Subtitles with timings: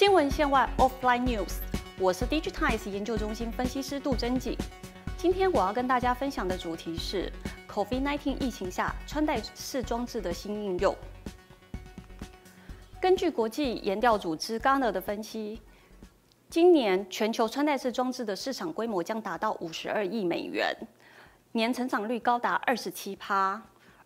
[0.00, 1.56] 新闻线外 Offline News，
[1.98, 4.56] 我是 Digitize 研究中心分析师杜真景。
[5.18, 7.30] 今天我要跟大家分享的主题是
[7.68, 10.96] COVID-19 疫情下穿戴式装置的新应用。
[12.98, 15.60] 根据国际研调组织 Gartner 的分析，
[16.48, 20.74] 今年全球穿戴式装置的市场规模将达到五十二亿美元，
[21.52, 23.60] 年成长率高达二十七趴。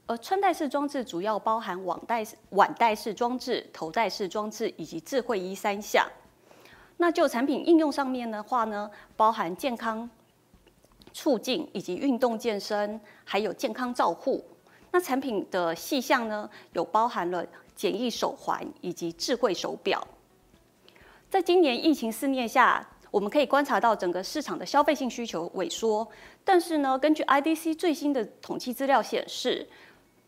[0.07, 6.07] 而穿戴式装置主要包含网戴、腕带式装置、头戴式装置以及智慧衣三项。
[6.99, 10.09] 那就产品应用上面的话呢，包含健康
[11.13, 14.45] 促进以及运动健身，还有健康照护。
[14.93, 17.45] 那产品的细项呢，有包含了
[17.75, 20.07] 简易手环以及智慧手表。
[21.29, 26.07] 在今年疫情肆虐下，我们可以观察到整个市场的消费性需求萎缩。
[26.45, 29.67] 但是呢，根据 IDC 最新的统计资料显示，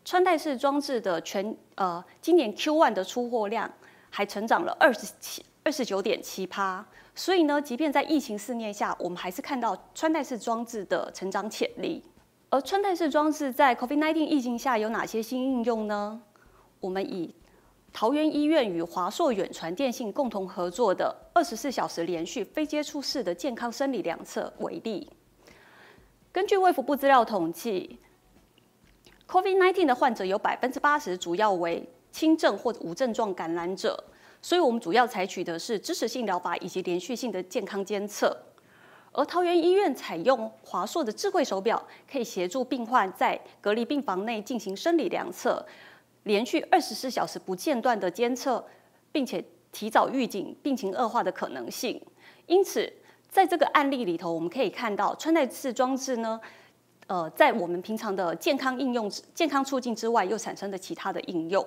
[0.07, 3.69] 穿戴式装置的全呃，今年 Q1 的出货量
[4.09, 12.01] 还成长了二十七二十九点七趴，所以呢，即便在疫情肆虐下，我们还是看到穿戴式装置的成长潜力。
[12.49, 16.21] 而穿戴式装置在 COVID-19 疫情下有哪些新应用呢？
[16.79, 17.35] 我们以
[17.91, 25.09] 桃园医院与华硕远传电信共同合作的二十四小时连续非接触式的健康生理量测为例，
[26.31, 27.99] 根据卫福部资料统计。
[29.27, 34.01] COVID-19 的患者有百分之八十主要为轻症或无症状感染者，
[34.41, 38.35] 所以我们主要采取的是支持性疗法以及连续性的健康监测。
[39.11, 45.65] 而桃园医院采用华硕的智慧手表，可以协助病患在隔离病房内进行生理量测，
[46.23, 48.63] 连续二十四小时不间断的监测，
[49.11, 52.01] 并且提早预警病情恶化的可能性。
[52.45, 52.91] 因此，
[53.29, 56.39] 在这个案例里头，我们可以看到穿戴式装置呢。
[57.07, 61.65] 呃，在我们平常的健康应用、健康促进之外，又产生的其他的应用。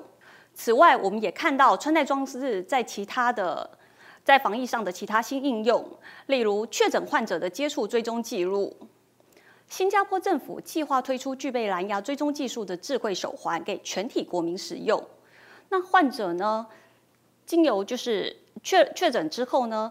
[0.53, 3.71] 此外，我们也看到穿戴装置在其他的
[4.23, 5.83] 在防疫上的其他新应用，
[6.27, 8.77] 例如确诊患者的接触追踪记录。
[9.67, 15.03] 新加坡政府计划推出具备蓝牙追踪技术的智慧手环给全体国民使用。
[15.71, 16.67] 那患者呢，
[17.47, 19.91] 经由就是确确诊之后呢，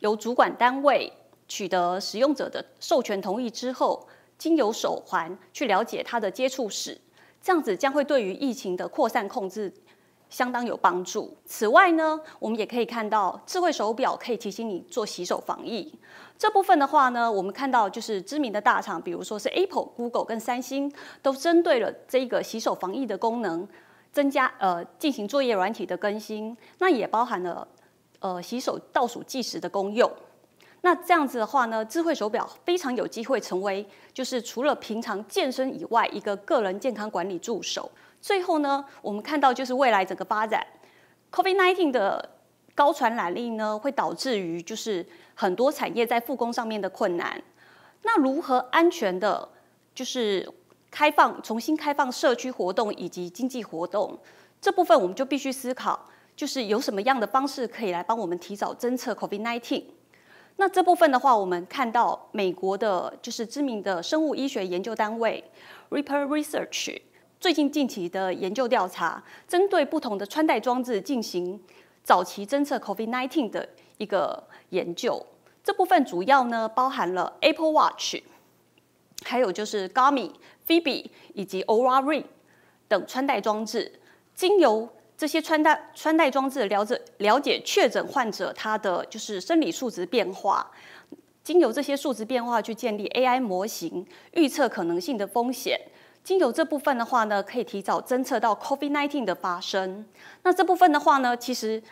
[0.00, 1.12] 由主管单位
[1.46, 4.08] 取得使用者的授权同意之后。
[4.38, 6.98] 经由手环去了解它的接触史，
[7.42, 9.72] 这样子将会对于疫情的扩散控制
[10.28, 11.36] 相当有帮助。
[11.44, 15.92] 此外呢，我们也可以看到智慧手表可以提醒你做洗手防疫。
[16.36, 20.92] 这部分的话呢，我们看到就是知名的大厂，比如说是 Apple、Google 跟三星，
[21.22, 23.66] 都针对了这个洗手防疫的功能，
[24.12, 26.54] 增加呃进行作业软体的更新。
[26.78, 27.66] 那也包含了
[28.18, 30.10] 呃洗手倒数计时的功用。
[30.86, 37.90] 那这样子的话呢，智慧手表非常有机会成为，就是除了平常健身以外，一个个人健康管理助手。
[38.20, 40.64] 最后呢，我们看到就是未来整个发展
[41.32, 42.30] ，COVID-19 的
[42.72, 45.04] 高传染力呢，会导致于就是
[45.34, 47.42] 很多产业在复工上面的困难。
[48.02, 49.48] 那如何安全的，
[49.92, 50.48] 就是
[50.88, 54.16] 开放重新开放社区活动以及经济活动
[54.60, 59.82] 这部分，我们就必须思考，就是有什么样的方式可以来帮我们提早侦测 COVID-19。
[60.58, 65.44] 那这部分的话，我们看到美国的就是知名的生物医学研究单位
[65.90, 66.98] Ripper Research
[67.38, 71.60] 最近近期的研究调查，针对不同的穿戴装置进行
[72.02, 73.68] 早期侦测 COVID-19 的
[73.98, 75.24] 一个研究。
[75.62, 78.16] 这部分主要呢包含了 Apple Watch，
[79.24, 80.30] 还有就是 Garmin、
[80.66, 82.24] Fitbit 以及 Oura Ring
[82.88, 84.00] 等穿戴装置，
[84.34, 90.70] 经由这些穿戴穿戴装置了解了解确诊患者他的就是生理数值变化，
[91.42, 95.80] 经由这些数值变化去建立 AI 模型，预测可能性的风险。
[96.22, 100.04] 经由这部分的话呢，可以提早侦测到 COVID-19 的发生。
[100.42, 101.82] 那这部分的话呢，其实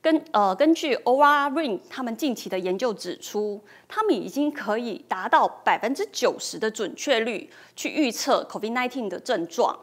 [0.00, 9.78] 根呃根据 o r a Ring 他们近期的研究指出，他们已经可以达到百分之九十的准确率去预测 COVID-19 的症状。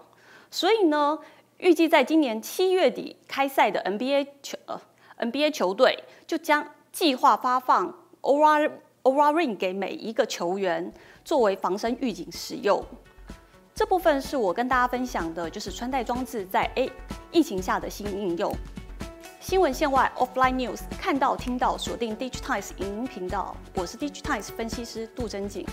[0.50, 1.20] 所以呢。
[1.58, 4.80] 预计在今年七月底开赛的 NBA 球呃
[5.18, 7.92] NBA 球队就将计划发放
[8.22, 8.70] Oura
[9.02, 10.94] Oura Ring 给每一个球员
[11.26, 12.84] 作为防身预警使用。
[13.74, 16.92] 这部分是我跟大家分享的，就是穿戴装置在 A
[17.32, 18.54] 疫情下的新应用。
[19.40, 25.66] 新闻线外 Offline News 看到听到锁定 Digitize 影音频道，我是 Digitize 分析师杜真景。